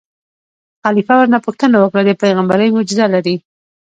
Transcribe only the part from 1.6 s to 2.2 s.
وکړه: د